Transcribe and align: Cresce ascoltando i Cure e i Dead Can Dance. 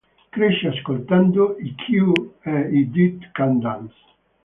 Cresce 0.31 0.67
ascoltando 0.69 1.57
i 1.59 1.75
Cure 1.75 2.35
e 2.41 2.75
i 2.75 2.89
Dead 2.89 3.29
Can 3.33 3.59
Dance. 3.59 3.93